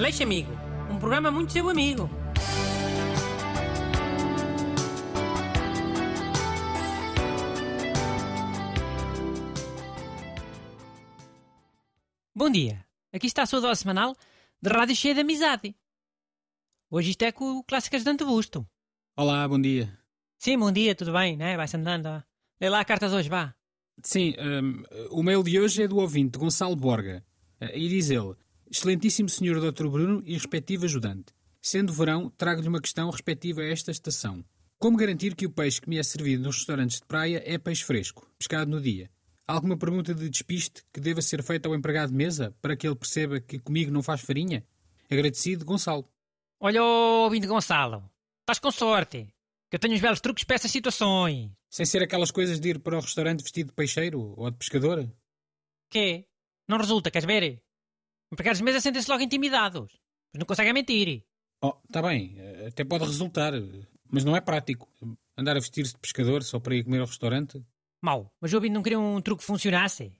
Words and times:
Aleixo 0.00 0.22
Amigo, 0.22 0.50
um 0.90 0.98
programa 0.98 1.30
muito 1.30 1.52
seu 1.52 1.68
amigo. 1.68 2.08
Bom 12.34 12.48
dia, 12.48 12.82
aqui 13.12 13.26
está 13.26 13.42
a 13.42 13.46
sua 13.46 13.60
dose 13.60 13.82
semanal 13.82 14.16
de 14.62 14.70
rádio 14.70 14.96
cheia 14.96 15.12
de 15.12 15.20
amizade. 15.20 15.76
Hoje 16.90 17.10
isto 17.10 17.22
é 17.22 17.30
com 17.30 17.58
o 17.58 17.62
Clássicas 17.62 18.02
de 18.02 18.08
Antebusto. 18.08 18.66
Olá, 19.14 19.46
bom 19.46 19.60
dia. 19.60 19.94
Sim, 20.38 20.58
bom 20.58 20.72
dia, 20.72 20.94
tudo 20.94 21.12
bem, 21.12 21.36
né? 21.36 21.58
Vai-se 21.58 21.76
andando. 21.76 22.24
Lê 22.58 22.70
lá 22.70 22.80
a 22.80 22.86
carta 22.86 23.06
de 23.06 23.14
hoje, 23.14 23.28
vá. 23.28 23.54
Sim, 24.02 24.34
hum, 24.38 24.82
o 25.10 25.22
mail 25.22 25.42
de 25.42 25.60
hoje 25.60 25.82
é 25.82 25.86
do 25.86 25.98
ouvinte 25.98 26.38
Gonçalo 26.38 26.74
Borga. 26.74 27.22
Eh, 27.60 27.78
E 27.80 27.86
diz 27.90 28.08
ele: 28.08 28.34
Excelentíssimo 28.70 29.28
Senhor 29.28 29.60
Dr. 29.60 29.88
Bruno 29.88 30.22
e 30.24 30.34
respectivo 30.34 30.84
ajudante. 30.84 31.34
Sendo 31.60 31.92
verão, 31.92 32.30
trago-lhe 32.30 32.68
uma 32.68 32.80
questão 32.80 33.10
respectiva 33.10 33.62
a 33.62 33.68
esta 33.68 33.90
estação. 33.90 34.44
Como 34.78 34.96
garantir 34.96 35.34
que 35.34 35.44
o 35.44 35.50
peixe 35.50 35.80
que 35.80 35.88
me 35.88 35.98
é 35.98 36.02
servido 36.04 36.44
nos 36.44 36.58
restaurantes 36.58 37.00
de 37.00 37.06
praia 37.06 37.42
é 37.44 37.58
peixe 37.58 37.82
fresco, 37.82 38.24
pescado 38.38 38.70
no 38.70 38.80
dia? 38.80 39.10
Alguma 39.44 39.76
pergunta 39.76 40.14
de 40.14 40.30
despiste 40.30 40.84
que 40.92 41.00
deva 41.00 41.20
ser 41.20 41.42
feita 41.42 41.68
ao 41.68 41.74
empregado 41.74 42.10
de 42.10 42.16
mesa 42.16 42.54
para 42.62 42.76
que 42.76 42.86
ele 42.86 42.94
perceba 42.94 43.40
que 43.40 43.58
comigo 43.58 43.90
não 43.90 44.04
faz 44.04 44.20
farinha? 44.20 44.64
Agradecido, 45.10 45.64
Gonçalo. 45.64 46.08
Olha, 46.60 46.80
ô, 46.80 47.24
ouvinte 47.24 47.48
Gonçalo, 47.48 48.08
estás 48.42 48.60
com 48.60 48.70
sorte, 48.70 49.26
que 49.68 49.74
eu 49.74 49.80
tenho 49.80 49.94
uns 49.94 50.00
belos 50.00 50.20
truques 50.20 50.44
para 50.44 50.54
essas 50.54 50.70
situações. 50.70 51.50
Sem 51.68 51.84
ser 51.84 52.04
aquelas 52.04 52.30
coisas 52.30 52.60
de 52.60 52.68
ir 52.68 52.78
para 52.78 52.96
o 52.96 53.00
restaurante 53.00 53.42
vestido 53.42 53.66
de 53.66 53.74
peixeiro 53.74 54.32
ou 54.36 54.48
de 54.48 54.56
pescador? 54.56 55.10
Quê? 55.90 56.28
Não 56.68 56.78
resulta, 56.78 57.10
queres 57.10 57.26
ver? 57.26 57.60
Empregados 58.32 58.58
de 58.58 58.64
mesa 58.64 58.80
sentem-se 58.80 59.10
logo 59.10 59.22
intimidados, 59.22 59.92
mas 60.32 60.38
não 60.38 60.46
conseguem 60.46 60.72
mentir. 60.72 61.24
Oh, 61.62 61.74
está 61.86 62.00
bem, 62.00 62.34
eh, 62.38 62.66
até 62.68 62.84
pode 62.84 63.04
resultar, 63.04 63.52
mas 64.08 64.24
não 64.24 64.36
é 64.36 64.40
prático. 64.40 64.88
Andar 65.36 65.56
a 65.56 65.60
vestir-se 65.60 65.92
de 65.94 65.98
pescador 65.98 66.42
só 66.42 66.58
para 66.60 66.74
ir 66.74 66.84
comer 66.84 67.00
ao 67.00 67.06
restaurante? 67.06 67.64
Mau, 68.02 68.32
mas 68.40 68.52
o 68.52 68.56
ouvinte 68.56 68.72
não 68.74 68.82
queria 68.82 68.98
um 69.00 69.20
truque 69.20 69.40
que 69.40 69.46
funcionasse? 69.46 70.12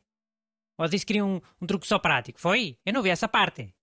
Ou 0.78 0.88
disse 0.88 1.04
que 1.04 1.08
queria 1.12 1.24
um, 1.24 1.40
um 1.60 1.66
truque 1.66 1.86
só 1.86 1.98
prático, 1.98 2.40
foi? 2.40 2.78
Eu 2.84 2.92
não 2.92 3.02
vi 3.02 3.10
essa 3.10 3.28
parte. 3.28 3.74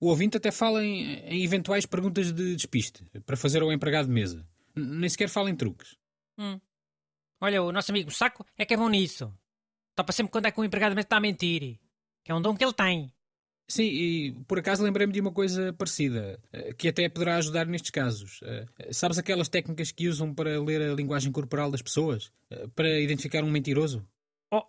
O 0.00 0.08
ouvinte 0.08 0.36
até 0.36 0.50
fala 0.50 0.84
em, 0.84 1.14
em 1.20 1.44
eventuais 1.44 1.86
perguntas 1.86 2.32
de 2.32 2.54
despiste 2.56 3.04
para 3.24 3.36
fazer 3.36 3.62
ao 3.62 3.72
empregado 3.72 4.06
de 4.06 4.12
mesa. 4.12 4.46
N- 4.76 4.98
Nem 4.98 5.08
sequer 5.08 5.28
fala 5.28 5.50
em 5.50 5.56
truques. 5.56 5.96
Hum. 6.38 6.60
Olha, 7.40 7.62
o 7.62 7.72
nosso 7.72 7.90
amigo 7.90 8.10
Saco 8.10 8.46
é 8.56 8.64
que 8.64 8.74
é 8.74 8.76
bom 8.76 8.88
nisso. 8.88 9.32
Topa 9.94 10.12
sempre 10.12 10.30
quando 10.32 10.46
é 10.46 10.50
que 10.52 10.60
o 10.60 10.64
empregado 10.64 10.90
de 10.90 10.96
mesa 10.96 11.06
está 11.06 11.16
a 11.16 11.20
mentir. 11.20 11.78
Que 12.24 12.32
é 12.32 12.34
um 12.34 12.40
dom 12.42 12.54
que 12.56 12.64
ele 12.64 12.72
tem. 12.72 13.12
Sim, 13.72 13.84
e 13.84 14.32
por 14.46 14.58
acaso 14.58 14.84
lembrei-me 14.84 15.14
de 15.14 15.20
uma 15.22 15.32
coisa 15.32 15.72
parecida, 15.72 16.38
eh, 16.52 16.74
que 16.74 16.88
até 16.88 17.08
poderá 17.08 17.36
ajudar 17.36 17.64
nestes 17.66 17.90
casos. 17.90 18.38
Eh, 18.42 18.66
Sabes 18.92 19.16
aquelas 19.16 19.48
técnicas 19.48 19.90
que 19.90 20.08
usam 20.08 20.34
para 20.34 20.60
ler 20.60 20.82
a 20.82 20.94
linguagem 20.94 21.32
corporal 21.32 21.70
das 21.70 21.80
pessoas? 21.80 22.30
Eh, 22.50 22.66
Para 22.74 23.00
identificar 23.00 23.42
um 23.42 23.50
mentiroso? 23.50 24.06
Oh, 24.52 24.62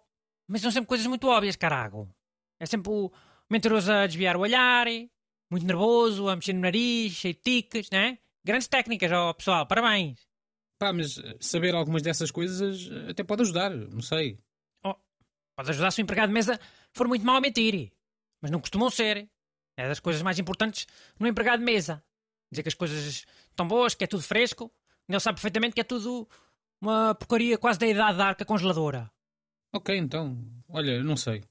mas 0.48 0.62
são 0.62 0.72
sempre 0.72 0.88
coisas 0.88 1.06
muito 1.06 1.28
óbvias, 1.28 1.58
carago. 1.58 2.10
É 2.62 2.66
sempre 2.66 2.94
o 2.94 3.12
mentiroso 3.50 3.92
a 3.92 4.08
desviar 4.08 4.38
o 4.38 4.40
olhar, 4.40 4.88
muito 5.52 5.66
nervoso, 5.66 6.30
a 6.30 6.36
mexer 6.38 6.54
no 6.54 6.62
nariz, 6.62 7.12
cheio 7.12 7.34
de 7.34 7.42
tiques, 7.42 7.90
né? 7.92 8.18
Grandes 8.42 8.70
técnicas, 8.70 9.12
ó 9.12 9.34
pessoal, 9.34 9.66
parabéns. 9.68 10.18
Pá, 10.80 10.94
mas 10.94 11.22
saber 11.42 11.76
algumas 11.76 12.02
dessas 12.02 12.32
coisas 12.32 12.90
até 13.10 13.22
pode 13.22 13.42
ajudar, 13.42 13.70
não 13.70 14.02
sei. 14.02 14.40
Oh, 14.82 14.96
pode 15.58 15.72
ajudar 15.72 15.92
se 15.92 16.00
o 16.02 16.04
empregado 16.04 16.30
de 16.30 16.36
mesa 16.36 16.58
for 16.94 17.06
muito 17.06 17.26
mal 17.26 17.36
a 17.36 17.42
mentir. 17.42 17.92
Mas 18.44 18.52
não 18.52 18.60
costumam 18.60 18.90
ser. 18.90 19.30
É 19.78 19.88
das 19.88 20.02
coisas 20.02 20.22
mais 20.22 20.38
importantes 20.38 20.86
no 21.18 21.26
empregado 21.26 21.60
de 21.60 21.66
mesa. 21.66 22.04
Dizer 22.52 22.62
que 22.62 22.70
as 22.70 22.76
coisas 22.76 23.26
estão 23.50 23.66
boas, 23.66 23.96
que 23.96 24.04
é 24.04 24.08
tudo 24.08 24.22
fresco. 24.22 24.70
Ele 25.08 25.20
sabe 25.22 25.38
perfeitamente 25.38 25.74
que 25.74 25.82
é 25.82 25.84
tudo 25.84 26.28
uma 26.82 27.16
porcaria 27.16 27.58
quase 27.58 27.80
da 27.80 27.88
idade 27.88 28.18
da 28.18 28.28
arca 28.28 28.44
congeladora. 28.46 29.10
Ok, 29.74 29.98
então, 29.98 30.38
olha, 30.68 31.02
não 31.02 31.16
sei. 31.16 31.44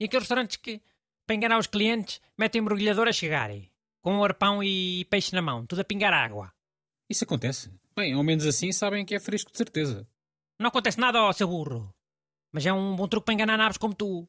E 0.00 0.04
aqueles 0.04 0.24
restaurantes 0.24 0.56
que, 0.56 0.82
para 1.24 1.36
enganar 1.36 1.58
os 1.58 1.68
clientes, 1.68 2.20
metem 2.36 2.60
mergulhador 2.60 3.06
a 3.06 3.12
chegarem. 3.12 3.70
Com 4.02 4.14
um 4.14 4.24
arpão 4.24 4.62
e 4.62 5.04
peixe 5.04 5.34
na 5.34 5.40
mão, 5.40 5.64
tudo 5.64 5.80
a 5.80 5.84
pingar 5.84 6.12
água. 6.12 6.52
Isso 7.08 7.24
acontece. 7.24 7.70
Bem, 7.94 8.12
ao 8.12 8.24
menos 8.24 8.44
assim 8.44 8.72
sabem 8.72 9.04
que 9.04 9.14
é 9.14 9.20
fresco 9.20 9.52
de 9.52 9.58
certeza. 9.58 10.06
Não 10.58 10.68
acontece 10.68 10.98
nada 10.98 11.18
ao 11.20 11.32
seu 11.32 11.46
burro. 11.46 11.94
Mas 12.52 12.66
é 12.66 12.72
um 12.72 12.96
bom 12.96 13.06
truque 13.06 13.26
para 13.26 13.34
enganar 13.34 13.56
naves 13.56 13.78
como 13.78 13.94
tu. 13.94 14.28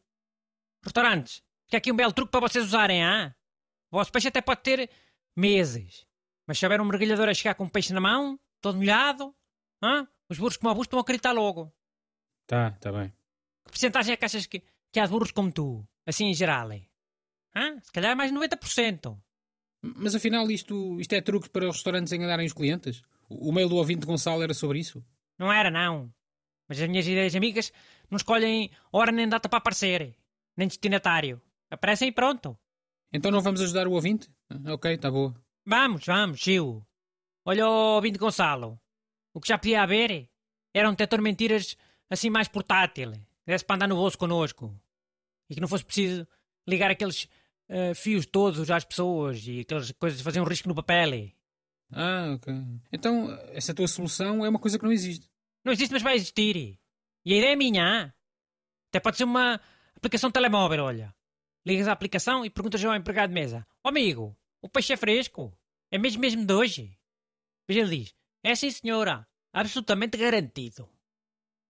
Restaurantes, 0.84 1.44
que 1.72 1.78
aqui 1.78 1.92
um 1.92 1.96
belo 1.96 2.12
truque 2.12 2.32
para 2.32 2.48
vocês 2.48 2.66
usarem, 2.66 3.02
ah? 3.02 3.34
O 3.90 3.98
vosso 3.98 4.12
peixe 4.12 4.28
até 4.28 4.42
pode 4.42 4.62
ter 4.62 4.90
meses. 5.36 6.06
Mas 6.46 6.60
se 6.60 6.66
houver 6.66 6.82
um 6.82 6.86
mergulhador 6.86 7.30
a 7.30 7.34
chegar 7.34 7.56
com 7.56 7.64
um 7.64 7.70
peixe 7.70 7.94
na 7.94 8.02
mão, 8.02 8.38
todo 8.60 8.78
molhado, 8.78 9.34
ah? 9.82 10.06
os 10.30 10.38
burros 10.38 10.58
como 10.58 10.74
burros 10.74 10.88
estão 10.88 11.00
a 11.00 11.02
acreditar 11.02 11.32
logo. 11.32 11.74
Tá, 12.46 12.72
tá 12.72 12.92
bem. 12.92 13.10
Que 13.66 13.72
porcentagem 13.72 14.14
é 14.14 14.18
que 14.18 14.26
achas 14.26 14.46
que, 14.46 14.62
que 14.92 15.00
há 15.00 15.06
de 15.06 15.12
burros 15.12 15.32
como 15.32 15.50
tu? 15.50 15.88
Assim 16.06 16.26
em 16.26 16.34
geral, 16.34 16.74
é? 16.74 16.82
Ah? 17.56 17.80
Se 17.82 17.92
calhar 17.92 18.18
mais 18.18 18.32
de 18.32 18.38
90%. 18.38 19.18
Mas 19.82 20.14
afinal, 20.14 20.52
isto, 20.52 21.00
isto 21.00 21.14
é 21.14 21.22
truque 21.22 21.50
para 21.50 21.70
os 21.70 21.76
restaurantes 21.78 22.12
enganarem 22.12 22.46
os 22.46 22.54
clientes? 22.54 23.02
O 23.30 23.50
o 23.50 23.54
mail 23.54 23.70
do 23.70 23.78
ouvinte 23.78 24.06
Gonçalo 24.06 24.44
era 24.44 24.54
sobre 24.54 24.80
isso? 24.80 25.04
Não 25.40 25.52
era, 25.52 25.72
não. 25.72 26.14
Mas 26.68 26.82
as 26.82 26.90
minhas 26.90 27.08
ideias 27.08 27.34
amigas 27.34 27.72
não 28.10 28.18
escolhem 28.18 28.70
hora 28.92 29.12
nem 29.12 29.28
data 29.28 29.48
para 29.48 29.58
aparecer. 29.58 30.14
Nem 30.58 30.68
destinatário. 30.68 31.42
Aparecem 31.72 32.10
e 32.10 32.12
pronto. 32.12 32.58
Então 33.14 33.32
não 33.32 33.42
vamos 33.42 33.62
ajudar 33.62 33.88
o 33.88 33.92
ouvinte? 33.94 34.30
Ah, 34.50 34.74
Ok, 34.74 34.98
tá 34.98 35.10
boa. 35.10 35.34
Vamos, 35.66 36.06
vamos, 36.06 36.40
Gil. 36.40 36.86
Olha 37.46 37.68
o 37.68 37.96
ouvinte 37.96 38.20
Gonçalo. 38.20 38.80
O 39.34 39.40
que 39.40 39.48
já 39.48 39.58
podia 39.58 39.82
haver 39.82 40.30
era 40.74 40.88
um 40.88 40.92
detector 40.92 41.20
de 41.20 41.24
mentiras 41.24 41.76
assim 42.10 42.30
mais 42.30 42.48
portátil. 42.48 43.14
Desse 43.46 43.66
para 43.66 43.78
andar 43.78 43.88
no 43.88 43.96
bolso 43.96 44.18
connosco. 44.18 44.80
E 45.50 45.56
que 45.56 45.62
não 45.62 45.68
fosse 45.68 45.84
preciso 45.86 46.28
ligar 46.68 46.92
aqueles 46.92 47.28
eh, 47.70 47.94
fios 47.94 48.26
todos 48.26 48.70
às 48.70 48.84
pessoas 48.86 49.42
e 49.48 49.62
aquelas 49.62 49.92
coisas 49.94 50.20
de 50.20 50.24
fazer 50.24 50.40
um 50.42 50.46
risco 50.46 50.68
no 50.68 50.76
papel. 50.76 51.32
Ah, 51.92 52.34
ok. 52.36 52.54
Então, 52.92 53.30
essa 53.54 53.74
tua 53.74 53.88
solução 53.88 54.46
é 54.46 54.50
uma 54.50 54.60
coisa 54.60 54.78
que 54.78 54.86
não 54.86 54.92
existe. 54.92 55.30
Não 55.66 55.74
existe, 55.74 55.92
mas 55.92 56.02
vai 56.02 56.16
existir. 56.16 56.80
E 57.26 57.34
a 57.34 57.38
ideia 57.38 57.54
é 57.54 57.56
minha. 57.56 58.14
Até 58.90 59.00
pode 59.00 59.18
ser 59.18 59.24
uma 59.26 59.60
aplicação 59.96 60.30
de 60.30 60.34
telemóvel, 60.34 60.84
olha. 60.86 61.14
Ligas 61.66 61.88
à 61.88 61.92
aplicação 61.92 62.44
e 62.46 62.50
perguntas 62.50 62.84
ao 62.84 62.96
empregado 62.96 63.30
de 63.30 63.36
mesa. 63.36 63.68
Ó 63.84 63.90
amigo, 63.90 64.38
o 64.62 64.70
peixe 64.70 64.94
é 64.94 64.98
fresco? 64.98 65.58
É 65.92 65.98
mesmo 65.98 66.22
mesmo 66.22 66.46
de 66.46 66.54
hoje? 66.54 66.98
Depois 67.68 67.88
ele 67.88 68.04
diz, 68.04 68.16
é 68.44 68.56
sim 68.56 68.72
senhora, 68.72 69.28
absolutamente 69.54 70.18
garantido. 70.18 70.90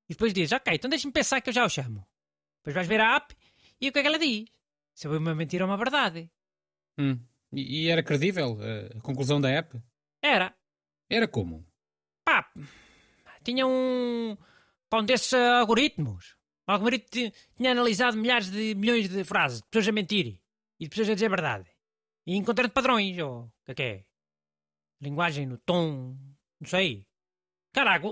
E 0.10 0.14
depois 0.14 0.34
diz, 0.34 0.52
ok, 0.52 0.74
então 0.74 0.90
deixa-me 0.90 1.14
pensar 1.14 1.42
que 1.42 1.50
eu 1.50 1.54
já 1.54 1.66
o 1.66 1.70
chamo. 1.70 2.08
Depois 2.60 2.76
vais 2.76 2.88
ver 2.88 3.02
a 3.02 3.16
app 3.16 3.36
e 3.80 3.90
o 3.90 3.92
que 3.92 4.00
é 4.00 4.02
que 4.02 4.08
ela 4.08 4.20
diz? 4.20 4.50
Se 4.94 5.08
é 5.08 5.10
uma 5.10 5.36
mentira 5.36 5.66
ou 5.66 5.70
uma 5.70 5.78
verdade. 5.78 6.30
Hum. 6.98 7.20
E, 7.52 7.86
e 7.86 7.90
era 7.90 8.04
credível 8.04 8.58
a 8.96 9.02
conclusão 9.02 9.42
da 9.42 9.50
app? 9.50 9.82
Era. 10.22 10.56
Era 11.10 11.28
como? 11.28 11.68
Pá, 12.24 12.50
tinha 13.44 13.66
um. 13.66 14.38
Pá, 14.90 15.00
um 15.00 15.06
desses 15.06 15.34
algoritmos. 15.34 16.38
O 16.72 16.76
algoritmo 16.76 17.10
ti- 17.10 17.34
tinha 17.58 17.72
analisado 17.72 18.18
milhares 18.18 18.50
de 18.50 18.74
milhões 18.76 19.10
de 19.10 19.24
frases, 19.24 19.60
de 19.62 19.68
pessoas 19.70 19.88
a 19.90 19.92
mentir 19.92 20.40
e 20.80 20.84
de 20.86 20.90
pessoas 20.90 21.10
a 21.10 21.14
dizer 21.14 21.26
a 21.28 21.30
verdade. 21.30 21.70
E 22.26 22.36
encontrando 22.36 22.72
padrões, 22.72 23.18
ou 23.20 23.42
o 23.44 23.52
que 23.66 23.72
é 23.72 23.76
que 23.76 23.84
é? 23.84 24.04
Linguagem 25.02 25.46
no 25.48 25.58
tom, 25.58 26.16
não 26.60 26.68
sei. 26.68 27.06
Caraca, 27.74 28.06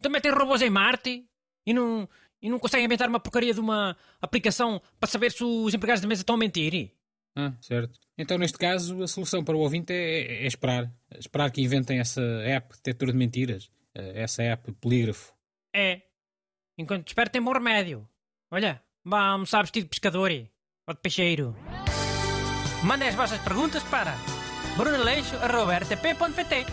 também 0.00 0.20
tem 0.20 0.32
robôs 0.32 0.60
em 0.62 0.70
Marte 0.70 1.26
e 1.66 1.72
não, 1.72 2.08
e 2.42 2.48
não 2.50 2.58
conseguem 2.58 2.84
inventar 2.84 3.08
uma 3.08 3.20
porcaria 3.20 3.54
de 3.54 3.60
uma 3.60 3.96
aplicação 4.20 4.80
para 5.00 5.08
saber 5.08 5.32
se 5.32 5.42
os 5.44 5.72
empregados 5.74 6.00
de 6.02 6.06
mesa 6.06 6.22
estão 6.22 6.34
a 6.34 6.38
mentir. 6.38 6.92
Ah, 7.36 7.52
certo. 7.60 7.98
Então, 8.18 8.38
neste 8.38 8.58
caso, 8.58 9.02
a 9.02 9.08
solução 9.08 9.44
para 9.44 9.56
o 9.56 9.60
ouvinte 9.60 9.92
é, 9.92 10.44
é 10.44 10.46
esperar. 10.46 10.90
Esperar 11.18 11.50
que 11.50 11.60
inventem 11.60 11.98
essa 11.98 12.20
app 12.44 12.74
detector 12.76 13.10
de 13.12 13.16
mentiras. 13.18 13.70
Eh, 13.94 14.22
Essa 14.22 14.42
app 14.42 14.72
polígrafo. 14.72 15.34
É. 15.74 16.02
Enquanto 16.78 17.04
te 17.04 17.08
espero 17.08 17.30
tem 17.30 17.40
bom 17.42 17.52
remédio. 17.52 18.06
Olha, 18.50 18.82
vá 19.04 19.28
almoçar 19.28 19.62
vestido 19.62 19.84
de 19.84 19.90
pescador 19.90 20.30
ou 20.86 20.94
de 20.94 21.00
peixeiro. 21.00 21.56
Mandem 22.84 23.08
as 23.08 23.14
vossas 23.14 23.40
perguntas 23.40 23.82
para 23.84 24.14
brunaleixo.rtp.pt 24.76 26.66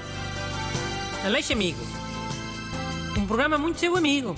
Aleixo 1.25 1.53
Amigo. 1.53 1.79
Um 3.17 3.25
programa 3.25 3.57
muito 3.57 3.79
seu 3.79 3.95
amigo. 3.95 4.35